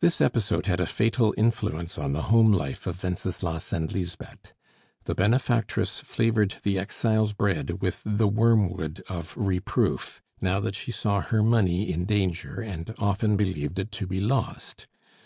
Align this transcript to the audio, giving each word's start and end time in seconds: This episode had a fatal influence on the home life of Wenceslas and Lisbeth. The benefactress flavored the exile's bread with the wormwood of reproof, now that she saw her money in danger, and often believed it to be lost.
This 0.00 0.20
episode 0.20 0.66
had 0.66 0.78
a 0.78 0.84
fatal 0.84 1.32
influence 1.38 1.96
on 1.96 2.12
the 2.12 2.24
home 2.28 2.52
life 2.52 2.86
of 2.86 3.02
Wenceslas 3.02 3.72
and 3.72 3.90
Lisbeth. 3.90 4.52
The 5.04 5.14
benefactress 5.14 6.00
flavored 6.00 6.56
the 6.64 6.78
exile's 6.78 7.32
bread 7.32 7.80
with 7.80 8.02
the 8.04 8.28
wormwood 8.28 9.02
of 9.08 9.34
reproof, 9.38 10.20
now 10.42 10.60
that 10.60 10.74
she 10.74 10.92
saw 10.92 11.22
her 11.22 11.42
money 11.42 11.90
in 11.90 12.04
danger, 12.04 12.60
and 12.60 12.94
often 12.98 13.38
believed 13.38 13.78
it 13.78 13.90
to 13.92 14.06
be 14.06 14.20
lost. 14.20 14.86